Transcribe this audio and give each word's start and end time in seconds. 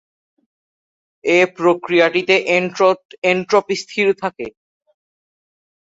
এ 1.23 1.39
প্রক্রিয়াটিতে 1.57 2.35
এনট্রপি 3.29 3.75
স্থির 3.81 4.07
থাকে। 4.21 4.47